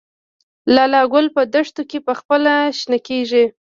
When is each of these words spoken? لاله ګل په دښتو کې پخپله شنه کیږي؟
لاله 0.75 1.01
ګل 1.11 1.27
په 1.35 1.41
دښتو 1.53 1.81
کې 1.89 1.99
پخپله 2.07 2.53
شنه 2.79 2.97
کیږي؟ 3.07 3.45